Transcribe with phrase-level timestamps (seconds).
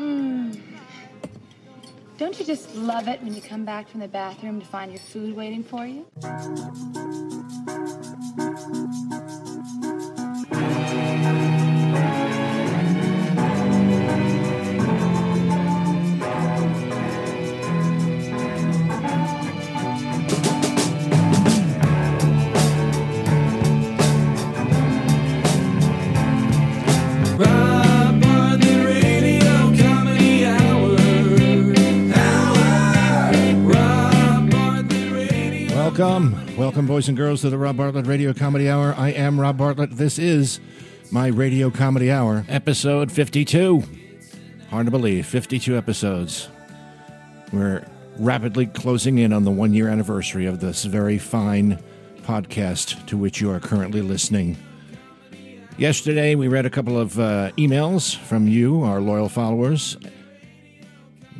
[0.00, 0.58] Mm.
[2.16, 5.00] Don't you just love it when you come back from the bathroom to find your
[5.00, 6.06] food waiting for you?
[36.00, 38.94] Welcome, welcome, boys and girls, to the Rob Bartlett Radio Comedy Hour.
[38.96, 39.98] I am Rob Bartlett.
[39.98, 40.58] This is
[41.12, 43.82] my Radio Comedy Hour, episode 52.
[44.70, 46.48] Hard to believe, 52 episodes.
[47.52, 47.84] We're
[48.16, 51.78] rapidly closing in on the one year anniversary of this very fine
[52.22, 54.56] podcast to which you are currently listening.
[55.76, 59.98] Yesterday, we read a couple of uh, emails from you, our loyal followers.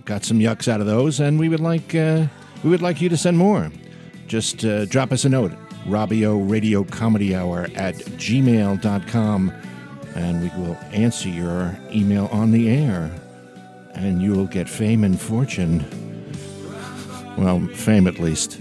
[0.05, 2.27] Got some yucks out of those, and we would like uh,
[2.63, 3.73] we would like you to send more.
[4.31, 5.51] Just uh, drop us a note,
[5.87, 9.53] Robbio Radio Comedy Hour at gmail.com,
[10.15, 13.11] and we will answer your email on the air,
[13.93, 15.85] and you will get fame and fortune.
[17.37, 18.61] Well, fame at least.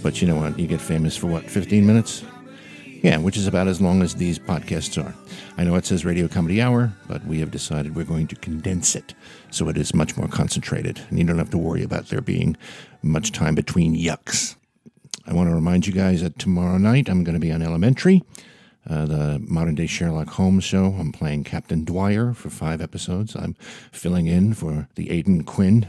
[0.00, 0.56] But you know what?
[0.56, 2.22] You get famous for what, 15 minutes?
[3.02, 5.12] Yeah, which is about as long as these podcasts are.
[5.56, 8.94] I know it says Radio Comedy Hour, but we have decided we're going to condense
[8.94, 9.14] it
[9.50, 12.56] so it is much more concentrated, and you don't have to worry about there being
[13.02, 14.54] much time between yucks.
[15.26, 18.22] I want to remind you guys that tomorrow night I'm going to be on Elementary,
[18.88, 20.96] uh, the modern day Sherlock Holmes show.
[20.98, 23.36] I'm playing Captain Dwyer for five episodes.
[23.36, 23.54] I'm
[23.92, 25.86] filling in for the Aidan Quinn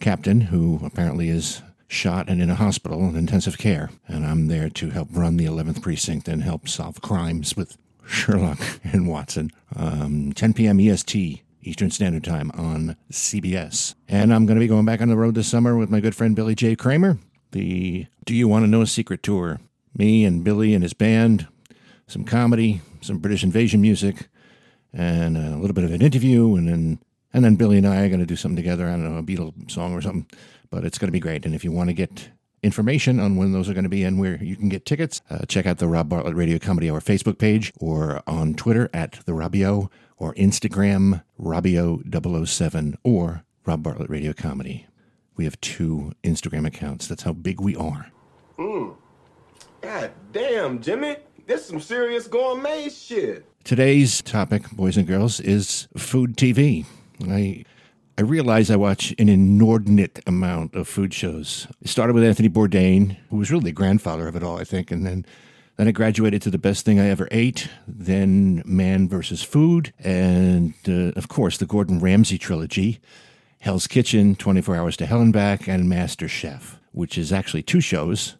[0.00, 3.90] captain, who apparently is shot and in a hospital in intensive care.
[4.08, 8.58] And I'm there to help run the 11th precinct and help solve crimes with Sherlock
[8.84, 9.50] and Watson.
[9.76, 10.80] Um, 10 p.m.
[10.80, 11.42] EST.
[11.64, 13.94] Eastern Standard Time on CBS.
[14.08, 16.14] And I'm going to be going back on the road this summer with my good
[16.14, 16.74] friend Billy J.
[16.74, 17.18] Kramer,
[17.52, 19.60] the Do You Want to Know a Secret Tour.
[19.96, 21.46] Me and Billy and his band,
[22.06, 24.28] some comedy, some British invasion music,
[24.92, 26.98] and a little bit of an interview, and then
[27.32, 28.88] and then Billy and I are going to do something together.
[28.88, 30.26] I don't know, a Beatles song or something,
[30.70, 31.46] but it's going to be great.
[31.46, 32.30] And if you want to get
[32.62, 35.44] information on when those are going to be and where you can get tickets, uh,
[35.46, 39.32] check out the Rob Bartlett Radio Comedy Hour Facebook page or on Twitter at the
[39.32, 44.86] Robbio or Instagram Robbio007 or Rob Bartlett Radio Comedy.
[45.36, 47.06] We have two Instagram accounts.
[47.06, 48.10] That's how big we are.
[49.82, 51.16] God damn, Jimmy.
[51.46, 53.44] This is some serious gourmet shit.
[53.64, 56.86] Today's topic, boys and girls, is food TV.
[57.28, 57.64] I
[58.16, 61.66] I realize I watch an inordinate amount of food shows.
[61.80, 64.90] It started with Anthony Bourdain, who was really the grandfather of it all, I think,
[64.90, 65.26] and then
[65.76, 70.74] then I graduated to the best thing I ever ate, then Man versus Food, and
[70.86, 73.00] uh, of course the Gordon Ramsay trilogy,
[73.62, 77.80] Hell's Kitchen, 24 Hours to Hell and Back, and Master Chef, which is actually two
[77.80, 78.34] shows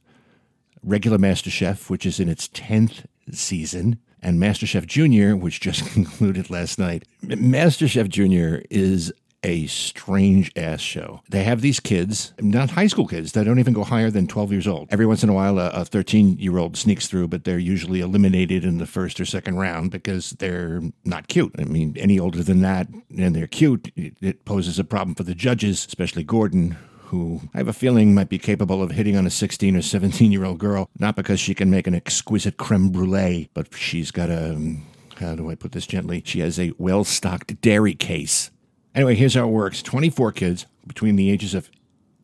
[0.83, 6.77] regular MasterChef, which is in its 10th season, and MasterChef Junior, which just concluded last
[6.77, 7.05] night.
[7.23, 9.13] MasterChef Junior is
[9.45, 11.23] a strange ass show.
[11.29, 14.53] They have these kids, not high school kids, that don't even go higher than 12
[14.53, 14.89] years old.
[14.91, 18.65] Every once in a while, a 13 year old sneaks through, but they're usually eliminated
[18.65, 21.55] in the first or second round because they're not cute.
[21.59, 25.25] I mean, any older than that and they're cute, it, it poses a problem for
[25.25, 26.77] the judges, especially Gordon,
[27.13, 30.33] who I have a feeling might be capable of hitting on a 16 or 17
[30.33, 34.31] year old girl, not because she can make an exquisite creme brulee, but she's got
[34.31, 34.77] a,
[35.17, 36.23] how do I put this gently?
[36.25, 38.51] She has a well stocked dairy case.
[38.95, 41.71] Anyway, here's how it works 24 kids between the ages of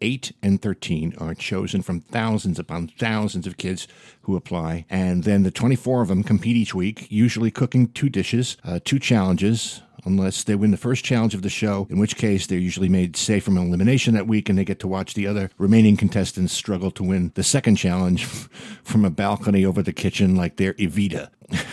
[0.01, 3.89] 8 and 13 are chosen from thousands upon thousands of kids
[4.23, 4.85] who apply.
[4.91, 8.99] And then the 24 of them compete each week, usually cooking two dishes, uh, two
[8.99, 12.89] challenges, unless they win the first challenge of the show, in which case they're usually
[12.89, 16.53] made safe from elimination that week and they get to watch the other remaining contestants
[16.53, 18.25] struggle to win the second challenge
[18.85, 21.31] from a balcony over the kitchen like they're Evita.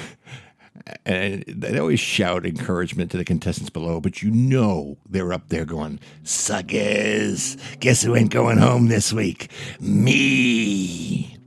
[1.06, 5.66] and they always shout encouragement to the contestants below, but you know they're up there
[5.66, 7.58] going, Suckers!
[7.80, 9.50] Guess who ain't going home this week?
[9.80, 11.38] Me!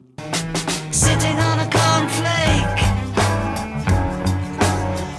[0.91, 2.79] Sitting on a cornflake,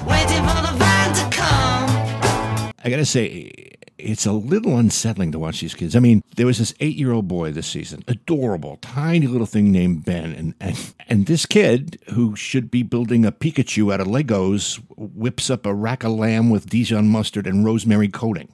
[0.06, 2.74] waiting for the van to come.
[2.84, 3.69] I gotta say,
[4.00, 5.96] it's a little unsettling to watch these kids.
[5.96, 9.72] I mean, there was this eight year old boy this season, adorable, tiny little thing
[9.72, 10.34] named Ben.
[10.34, 15.50] And, and, and this kid, who should be building a Pikachu out of Legos, whips
[15.50, 18.52] up a rack of lamb with Dijon mustard and rosemary coating.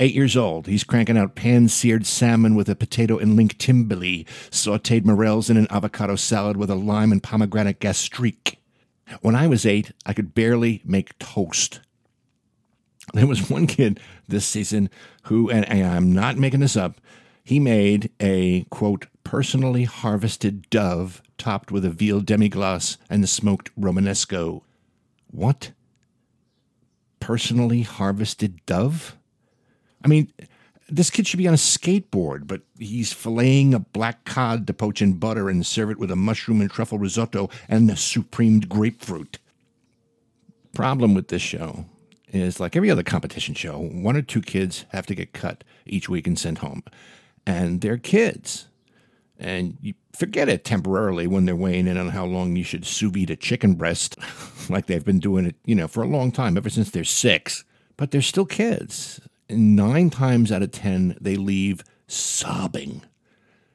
[0.00, 4.26] Eight years old, he's cranking out pan seared salmon with a potato and link timbali,
[4.48, 8.60] sauteed morels in an avocado salad with a lime and pomegranate gastrique.
[9.22, 11.80] When I was eight, I could barely make toast.
[13.14, 14.90] There was one kid this season
[15.24, 17.00] who, and, I'm not making this up,
[17.42, 24.62] he made a quote, personally harvested dove topped with a veal demi-glace and smoked Romanesco.
[25.30, 25.72] What?
[27.20, 29.16] Personally harvested dove?
[30.04, 30.32] I mean,
[30.88, 35.02] this kid should be on a skateboard, but he's filleting a black cod to poach
[35.02, 39.38] in butter and serve it with a mushroom and truffle risotto and a supreme grapefruit.
[40.74, 41.86] Problem with this show
[42.32, 46.08] is like every other competition show, one or two kids have to get cut each
[46.08, 46.82] week and sent home.
[47.46, 48.68] And they're kids.
[49.38, 53.12] And you forget it temporarily when they're weighing in on how long you should sous
[53.12, 54.16] vide a chicken breast,
[54.68, 57.64] like they've been doing it, you know, for a long time, ever since they're six.
[57.96, 59.20] But they're still kids.
[59.48, 63.02] And nine times out of ten, they leave sobbing.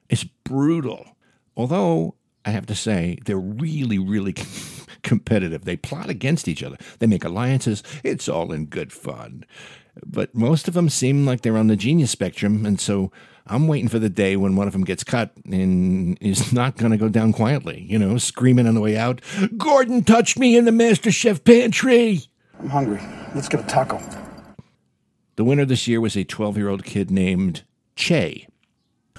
[0.10, 1.16] It's brutal.
[1.56, 2.16] Although,
[2.46, 4.34] I have to say, they're really, really
[5.04, 5.66] competitive.
[5.66, 7.84] They plot against each other, they make alliances.
[8.04, 9.46] It's all in good fun.
[10.06, 13.12] But most of them seem like they're on the genius spectrum, and so
[13.46, 16.92] I'm waiting for the day when one of them gets cut and is not going
[16.92, 19.22] to go down quietly, you know, screaming on the way out,
[19.58, 22.22] Gordon touched me in the Master Chef pantry.
[22.60, 23.02] I'm hungry.
[23.36, 24.02] Let's get a taco.
[25.36, 27.64] The winner this year was a 12 year old kid named
[27.96, 28.48] Che,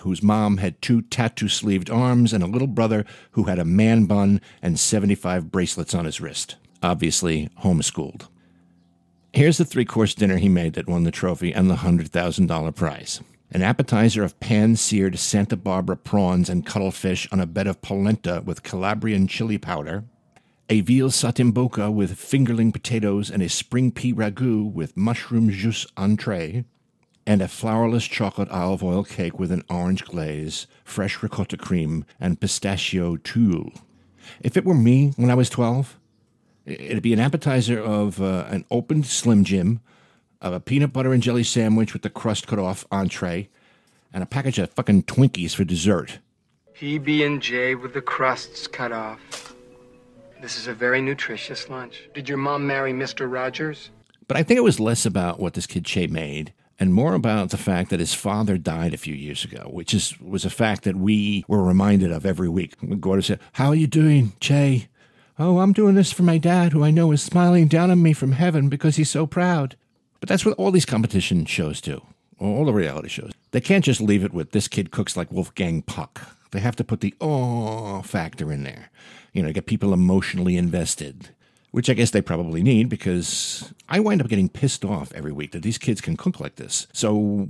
[0.05, 4.05] whose mom had two tattoo sleeved arms and a little brother who had a man
[4.05, 6.57] bun and 75 bracelets on his wrist.
[6.83, 8.29] Obviously, homeschooled.
[9.33, 13.21] Here's the three course dinner he made that won the trophy and the $100,000 prize
[13.51, 18.43] an appetizer of pan seared Santa Barbara prawns and cuttlefish on a bed of polenta
[18.45, 20.03] with Calabrian chili powder,
[20.69, 26.65] a veal saltimbocca with fingerling potatoes and a spring pea ragout with mushroom jus entree,
[27.27, 32.41] and a flourless chocolate olive oil cake with an orange glaze, fresh ricotta cream, and
[32.41, 33.73] pistachio tuile.
[34.41, 35.99] If it were me when I was 12,
[36.67, 39.81] it'd be an appetizer of uh, an opened Slim Jim,
[40.41, 43.49] of a peanut butter and jelly sandwich with the crust cut off entree,
[44.13, 46.19] and a package of fucking Twinkies for dessert.
[46.75, 49.55] PB and J with the crusts cut off.
[50.43, 52.09] This is a very nutritious lunch.
[52.13, 53.31] Did your mom marry Mr.
[53.31, 53.91] Rogers?
[54.27, 57.51] But I think it was less about what this kid Che made and more about
[57.51, 60.85] the fact that his father died a few years ago, which is was a fact
[60.85, 62.75] that we were reminded of every week.
[63.01, 64.89] Gordon said, How are you doing, Che?
[65.39, 68.13] Oh, I'm doing this for my dad, who I know is smiling down on me
[68.13, 69.77] from heaven because he's so proud.
[70.21, 72.03] But that's what all these competition shows do,
[72.39, 73.33] all the reality shows.
[73.51, 76.21] They can't just leave it with this kid cooks like Wolfgang Puck.
[76.53, 78.91] They have to put the oh factor in there,
[79.33, 81.31] you know, get people emotionally invested,
[81.75, 85.51] which I guess they probably need because I wind up getting pissed off every week
[85.51, 86.87] that these kids can cook like this.
[86.93, 87.49] So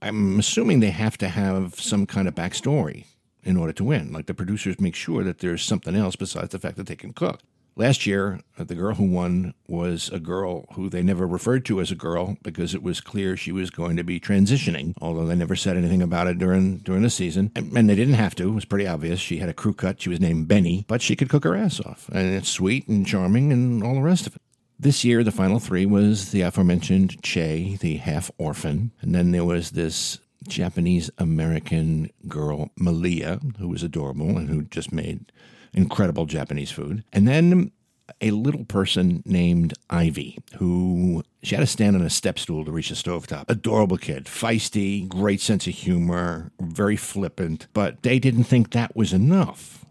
[0.00, 3.04] I'm assuming they have to have some kind of backstory
[3.42, 4.14] in order to win.
[4.14, 7.12] Like the producers make sure that there's something else besides the fact that they can
[7.12, 7.40] cook.
[7.80, 11.80] Last year, uh, the girl who won was a girl who they never referred to
[11.80, 15.34] as a girl because it was clear she was going to be transitioning, although they
[15.34, 17.50] never said anything about it during during the season.
[17.56, 18.48] And, and they didn't have to.
[18.50, 19.18] It was pretty obvious.
[19.18, 20.02] She had a crew cut.
[20.02, 22.10] She was named Beni, but she could cook her ass off.
[22.12, 24.42] And it's sweet and charming and all the rest of it.
[24.78, 28.92] This year, the final three was the aforementioned Che, the half orphan.
[29.00, 34.92] And then there was this Japanese American girl, Malia, who was adorable and who just
[34.92, 35.32] made
[35.72, 37.04] incredible Japanese food.
[37.12, 37.72] And then
[38.20, 42.72] a little person named Ivy, who she had to stand on a step stool to
[42.72, 43.44] reach the stovetop.
[43.48, 49.12] Adorable kid, feisty, great sense of humor, very flippant, but they didn't think that was
[49.12, 49.84] enough.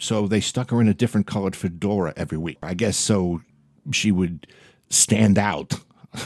[0.00, 2.58] So they stuck her in a different colored fedora every week.
[2.62, 3.40] I guess so
[3.92, 4.46] she would
[4.90, 5.74] stand out.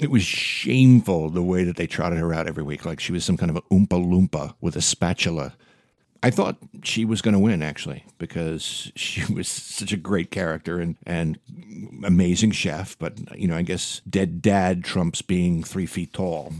[0.00, 3.22] It was shameful the way that they trotted her out every week, like she was
[3.22, 5.52] some kind of a oompa loompa with a spatula.
[6.22, 10.80] I thought she was going to win actually because she was such a great character
[10.80, 11.38] and and
[12.04, 12.98] amazing chef.
[12.98, 16.52] But you know, I guess dead dad trumps being three feet tall.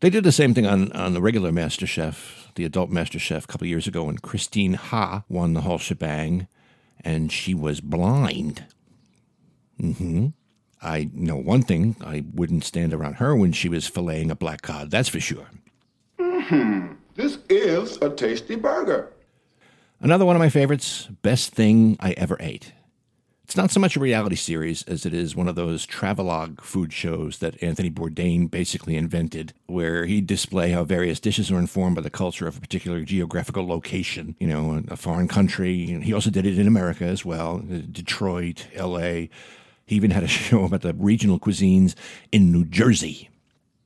[0.00, 3.44] They did the same thing on on the regular Master Chef, the adult Master Chef,
[3.44, 6.48] a couple years ago when Christine Ha won the whole shebang,
[7.04, 8.64] and she was blind.
[9.78, 10.28] hmm
[10.84, 14.62] I know one thing: I wouldn't stand around her when she was filleting a black
[14.62, 14.90] cod.
[14.90, 15.46] That's for sure.
[17.14, 19.12] This is a tasty burger.
[20.00, 22.72] Another one of my favorites, Best Thing I Ever Ate.
[23.44, 26.90] It's not so much a reality series as it is one of those travelogue food
[26.90, 32.00] shows that Anthony Bourdain basically invented, where he'd display how various dishes are informed by
[32.00, 36.00] the culture of a particular geographical location, you know, a foreign country.
[36.00, 39.28] He also did it in America as well, uh, Detroit, LA.
[39.84, 41.94] He even had a show about the regional cuisines
[42.32, 43.28] in New Jersey.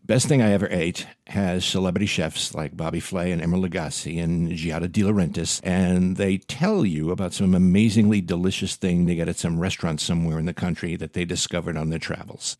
[0.07, 4.53] Best Thing I Ever Ate has celebrity chefs like Bobby Flay and Emeril Lagasse and
[4.53, 9.37] Giada De Laurentiis, and they tell you about some amazingly delicious thing they get at
[9.37, 12.57] some restaurant somewhere in the country that they discovered on their travels.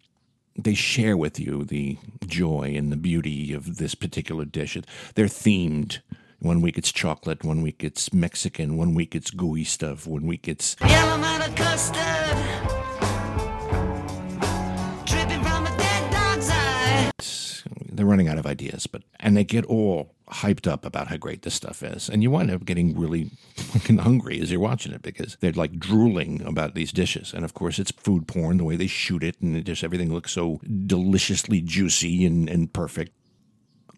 [0.59, 4.77] they share with you the joy and the beauty of this particular dish.
[5.15, 6.01] They're themed.
[6.41, 10.49] One week it's chocolate, one week it's Mexican, one week it's gooey stuff, one week
[10.49, 10.75] it's
[11.55, 12.76] custard.
[17.97, 21.43] They're running out of ideas, but and they get all hyped up about how great
[21.43, 25.03] this stuff is, and you wind up getting really fucking hungry as you're watching it
[25.03, 28.77] because they're like drooling about these dishes, and of course it's food porn the way
[28.77, 33.13] they shoot it, and it just everything looks so deliciously juicy and, and perfect.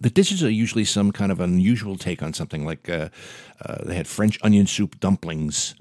[0.00, 3.08] The dishes are usually some kind of unusual take on something like uh,
[3.64, 5.74] uh, they had French onion soup dumplings.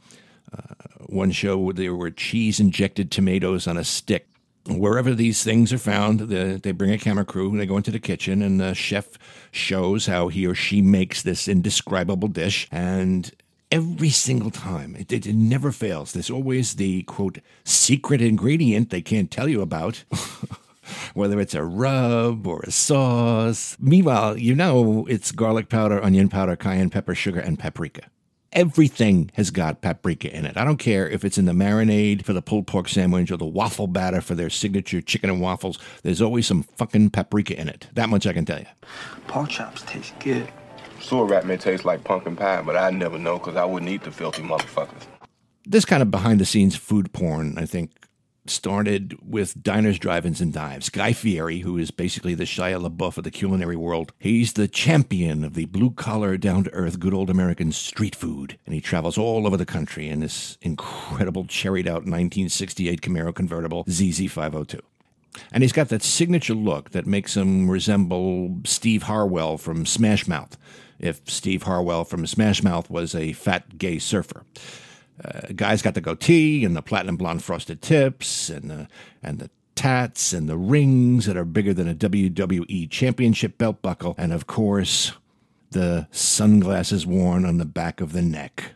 [0.51, 0.74] Uh,
[1.05, 4.27] one show there were cheese injected tomatoes on a stick
[4.67, 8.00] wherever these things are found, the, they bring a camera crew, they go into the
[8.00, 9.17] kitchen, and the chef
[9.51, 12.67] shows how he or she makes this indescribable dish.
[12.71, 13.31] And
[13.71, 16.13] every single time, it, it, it never fails.
[16.13, 20.03] There's always the quote, secret ingredient they can't tell you about.
[21.13, 23.75] Whether it's a rub or a sauce.
[23.77, 28.03] Meanwhile, you know it's garlic powder, onion powder, cayenne pepper, sugar, and paprika.
[28.54, 30.58] Everything has got paprika in it.
[30.58, 33.46] I don't care if it's in the marinade for the pulled pork sandwich or the
[33.46, 35.77] waffle batter for their signature chicken and waffles.
[36.04, 37.88] There's always some fucking paprika in it.
[37.94, 38.66] That much I can tell you.
[39.27, 40.48] Pork chops taste good.
[41.01, 44.04] Sewer rat may taste like pumpkin pie, but I never know because I wouldn't eat
[44.04, 45.06] the filthy motherfuckers.
[45.66, 47.92] This kind of behind the scenes food porn, I think,
[48.50, 50.89] started with diners, drive-ins, and dives.
[50.89, 55.44] Guy Fieri, who is basically the Shia LaBeouf of the culinary world, he's the champion
[55.44, 59.66] of the blue-collar, down-to-earth, good old American street food, and he travels all over the
[59.66, 64.82] country in this incredible cherried-out 1968 Camaro convertible ZZ502.
[65.51, 70.58] And he's got that signature look that makes him resemble Steve Harwell from Smash Mouth,
[71.00, 74.44] if Steve Harwell from Smash Mouth was a fat gay surfer.
[75.24, 78.88] Uh, guy's got the goatee and the platinum blonde frosted tips and the
[79.24, 84.15] and the tats and the rings that are bigger than a WWE championship belt buckle,
[84.17, 85.13] and of course,
[85.71, 88.71] the sunglasses worn on the back of the neck.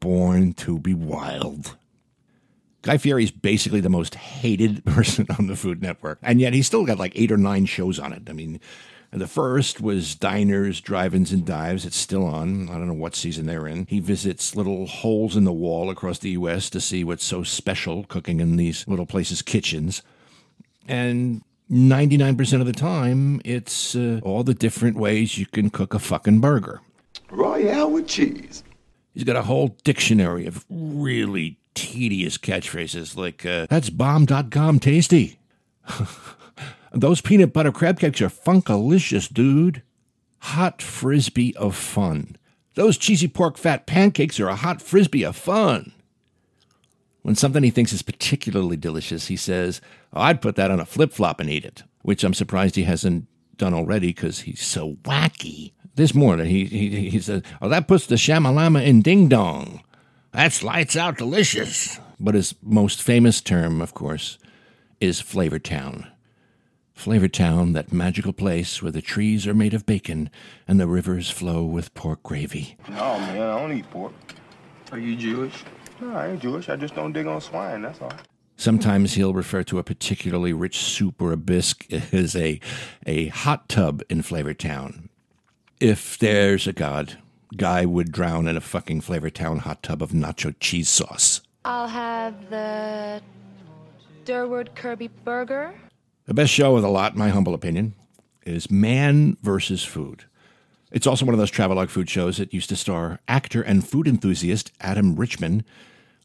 [0.00, 1.76] Born to be wild.
[2.82, 6.84] Guy Fieri's basically the most hated person on the Food Network, and yet he's still
[6.84, 8.22] got like eight or nine shows on it.
[8.28, 8.60] I mean,
[9.20, 11.86] the first was Diners, Drive-Ins, and Dives.
[11.86, 12.68] It's still on.
[12.68, 13.86] I don't know what season they're in.
[13.86, 16.68] He visits little holes in the wall across the U.S.
[16.70, 20.02] to see what's so special cooking in these little places' kitchens.
[20.88, 25.98] And 99% of the time, it's uh, all the different ways you can cook a
[25.98, 26.80] fucking burger.
[27.30, 28.64] Royale with cheese.
[29.12, 35.38] He's got a whole dictionary of really tedious catchphrases like, uh, that's bomb.com tasty.
[36.94, 39.82] Those peanut butter crab cakes are funkalicious, dude.
[40.38, 42.36] Hot frisbee of fun.
[42.74, 45.92] Those cheesy pork fat pancakes are a hot frisbee of fun.
[47.22, 49.80] When something he thinks is particularly delicious, he says,
[50.12, 52.84] oh, I'd put that on a flip flop and eat it, which I'm surprised he
[52.84, 55.72] hasn't done already because he's so wacky.
[55.96, 59.82] This morning, he, he, he says, Oh, that puts the shamalama in ding dong.
[60.32, 62.00] That's lights out delicious.
[62.18, 64.38] But his most famous term, of course,
[65.00, 66.08] is Flavor Town.
[66.94, 70.30] Flavor Town, that magical place where the trees are made of bacon
[70.66, 72.76] and the rivers flow with pork gravy.
[72.88, 74.14] No, man, I don't eat pork.
[74.92, 75.64] Are you Jewish?
[76.00, 76.68] No, I ain't Jewish.
[76.68, 78.12] I just don't dig on swine, that's all.
[78.56, 82.60] Sometimes he'll refer to a particularly rich soup or a bisque as a,
[83.04, 85.08] a hot tub in Flavor Town.
[85.80, 87.18] If there's a God,
[87.56, 91.42] Guy would drown in a fucking Flavor Town hot tub of nacho cheese sauce.
[91.64, 93.20] I'll have the
[94.24, 95.74] Durward Kirby burger.
[96.26, 97.92] The best show of the lot, in my humble opinion,
[98.46, 100.24] is Man versus Food.
[100.90, 104.08] It's also one of those travelogue food shows that used to star actor and food
[104.08, 105.64] enthusiast Adam Richman.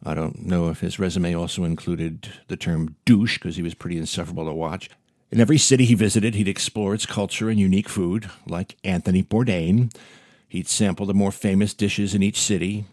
[0.01, 3.97] I don't know if his resume also included the term douche because he was pretty
[3.97, 4.89] insufferable to watch.
[5.31, 9.93] In every city he visited, he'd explore its culture and unique food, like Anthony Bourdain.
[10.47, 12.85] He'd sample the more famous dishes in each city.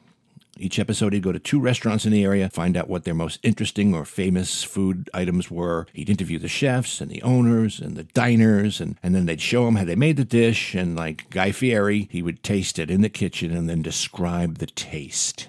[0.58, 3.40] Each episode, he'd go to two restaurants in the area, find out what their most
[3.42, 5.86] interesting or famous food items were.
[5.92, 9.68] He'd interview the chefs and the owners and the diners, and, and then they'd show
[9.68, 10.74] him how they made the dish.
[10.74, 14.66] And like Guy Fieri, he would taste it in the kitchen and then describe the
[14.66, 15.48] taste.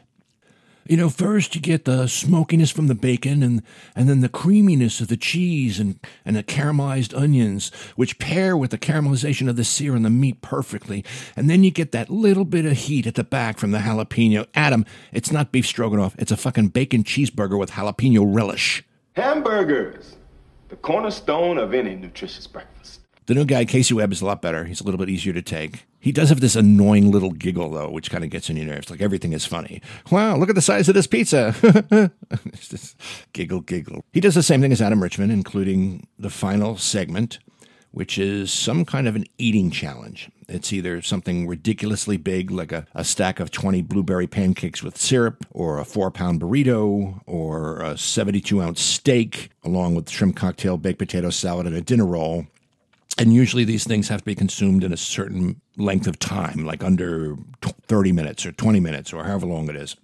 [0.89, 3.61] You know, first you get the smokiness from the bacon and,
[3.95, 8.71] and then the creaminess of the cheese and, and the caramelized onions, which pair with
[8.71, 11.03] the caramelization of the sear on the meat perfectly.
[11.35, 14.47] And then you get that little bit of heat at the back from the jalapeno.
[14.53, 18.83] Adam, it's not beef stroganoff, it's a fucking bacon cheeseburger with jalapeno relish.
[19.13, 20.15] Hamburgers,
[20.69, 22.96] the cornerstone of any nutritious breakfast.
[23.27, 24.63] The new guy, Casey Webb, is a lot better.
[24.63, 25.85] He's a little bit easier to take.
[25.99, 28.89] He does have this annoying little giggle, though, which kind of gets on your nerves.
[28.89, 29.81] Like everything is funny.
[30.09, 31.53] Wow, look at the size of this pizza.
[32.45, 32.95] it's just
[33.33, 34.05] giggle, giggle.
[34.13, 37.39] He does the same thing as Adam Richman, including the final segment,
[37.91, 40.31] which is some kind of an eating challenge.
[40.47, 45.45] It's either something ridiculously big, like a, a stack of 20 blueberry pancakes with syrup,
[45.51, 50.99] or a four pound burrito, or a 72 ounce steak, along with shrimp cocktail, baked
[50.99, 52.47] potato salad, and a dinner roll.
[53.17, 56.83] And usually these things have to be consumed in a certain length of time, like
[56.83, 59.95] under 30 minutes or 20 minutes or however long it is.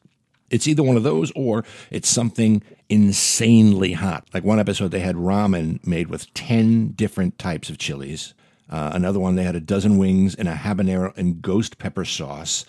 [0.49, 4.27] It's either one of those or it's something insanely hot.
[4.33, 8.33] Like one episode, they had ramen made with 10 different types of chilies.
[8.69, 12.65] Uh, another one, they had a dozen wings and a habanero and ghost pepper sauce.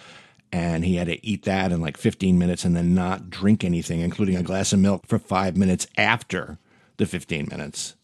[0.52, 4.00] And he had to eat that in like 15 minutes and then not drink anything,
[4.00, 6.58] including a glass of milk, for five minutes after
[6.96, 7.96] the 15 minutes.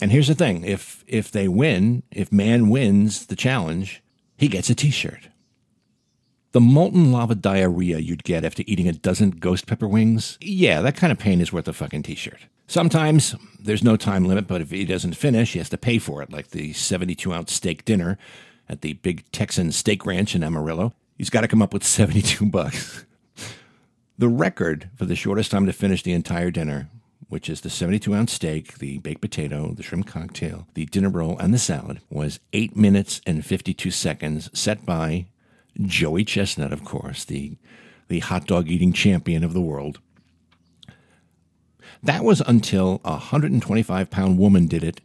[0.00, 4.02] And here's the thing if, if they win, if man wins the challenge,
[4.36, 5.28] he gets a t shirt.
[6.52, 10.96] The molten lava diarrhea you'd get after eating a dozen ghost pepper wings, yeah, that
[10.96, 12.46] kind of pain is worth a fucking t shirt.
[12.66, 16.22] Sometimes there's no time limit, but if he doesn't finish, he has to pay for
[16.22, 18.18] it, like the 72 ounce steak dinner
[18.68, 20.92] at the big Texan steak ranch in Amarillo.
[21.18, 23.04] He's got to come up with 72 bucks.
[24.16, 26.88] The record for the shortest time to finish the entire dinner,
[27.34, 31.36] which is the 72 ounce steak, the baked potato, the shrimp cocktail, the dinner roll,
[31.40, 35.26] and the salad, was 8 minutes and 52 seconds, set by
[35.82, 37.56] Joey Chestnut, of course, the,
[38.06, 39.98] the hot dog eating champion of the world.
[42.04, 45.00] That was until a 125 pound woman did it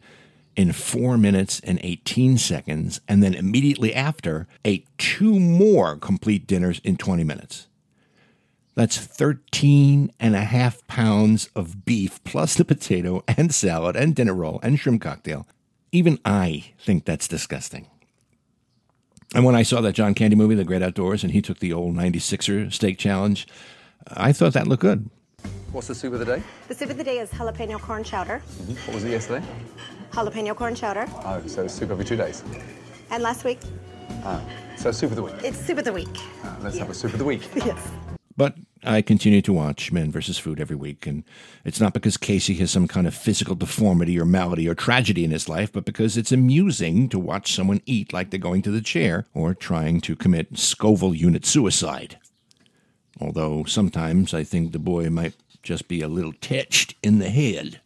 [0.54, 6.80] in 4 minutes and 18 seconds, and then immediately after ate two more complete dinners
[6.84, 7.66] in 20 minutes.
[8.80, 14.32] That's 13 and a half pounds of beef plus the potato and salad and dinner
[14.32, 15.46] roll and shrimp cocktail.
[15.92, 17.88] Even I think that's disgusting.
[19.34, 21.74] And when I saw that John Candy movie, The Great Outdoors, and he took the
[21.74, 23.46] old 96er steak challenge,
[24.08, 25.10] I thought that looked good.
[25.72, 26.42] What's the soup of the day?
[26.68, 28.40] The soup of the day is jalapeno corn chowder.
[28.62, 28.72] Mm-hmm.
[28.86, 29.46] What was it yesterday?
[30.12, 31.04] Jalapeno corn chowder.
[31.26, 32.42] Oh, so soup every two days.
[33.10, 33.60] And last week,
[34.24, 34.42] ah,
[34.78, 35.34] So soup of the week.
[35.44, 36.08] it's soup of the week.
[36.44, 37.46] Ah, let's have a soup of the week.
[37.56, 37.90] Yes.
[38.36, 40.38] But I continue to watch Man vs.
[40.38, 41.22] Food every week, and
[41.64, 45.32] it's not because Casey has some kind of physical deformity or malady or tragedy in
[45.32, 48.80] his life, but because it's amusing to watch someone eat like they're going to the
[48.80, 52.18] chair or trying to commit Scoville unit suicide.
[53.20, 57.80] Although sometimes I think the boy might just be a little touched in the head.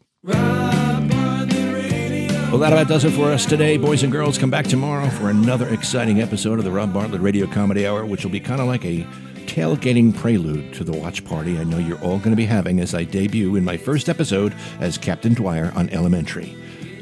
[2.55, 4.39] Well, that about does it for us today, boys and girls.
[4.39, 8.23] Come back tomorrow for another exciting episode of the Rob Bartlett Radio Comedy Hour, which
[8.23, 9.05] will be kind of like a
[9.47, 12.95] tailgating prelude to the watch party I know you're all going to be having as
[12.95, 16.57] I debut in my first episode as Captain Dwyer on Elementary.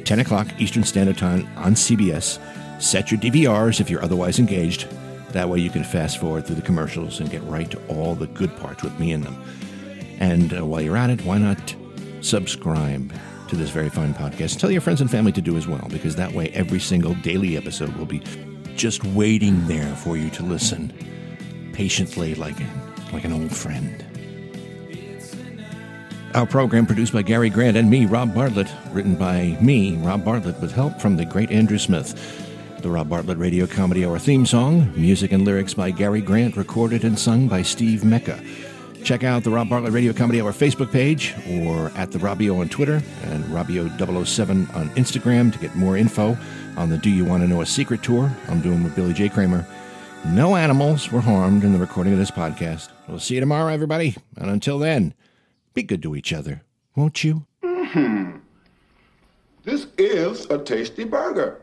[0.05, 2.41] 10 o'clock Eastern Standard Time on CBS.
[2.83, 4.89] Set your DVRs if you're otherwise engaged.
[5.31, 8.27] That way you can fast forward through the commercials and get right to all the
[8.27, 9.43] good parts with me in them.
[10.19, 11.75] And uh, while you're at it, why not
[12.21, 13.13] subscribe
[13.49, 14.59] to this very fine podcast?
[14.59, 17.57] Tell your friends and family to do as well, because that way every single daily
[17.57, 18.23] episode will be
[18.75, 20.93] just waiting there for you to listen
[21.73, 22.67] patiently like, a,
[23.13, 24.05] like an old friend.
[26.35, 30.59] Our program produced by Gary Grant and me, Rob Bartlett, written by me, Rob Bartlett,
[30.63, 32.15] with help from the great Andrew Smith.
[32.81, 37.05] The Rob Bartlett Radio Comedy Hour theme song, music and lyrics by Gary Grant, recorded
[37.05, 38.43] and sung by Steve Mecca.
[39.05, 42.69] Check out the Rob Bartlett Radio Comedy Hour Facebook page or at the Robbio on
[42.69, 46.37] Twitter and Robbio007 on Instagram to get more info
[46.77, 49.29] on the Do You Want to Know a Secret tour I'm doing with Billy J.
[49.29, 49.67] Kramer.
[50.27, 52.91] No animals were harmed in the recording of this podcast.
[53.09, 54.17] We'll see you tomorrow, everybody.
[54.37, 55.15] And until then,
[55.75, 56.63] be good to each other,
[56.95, 57.47] won't you?
[57.65, 58.39] Mm-hmm.
[59.65, 61.62] This is a tasty burger.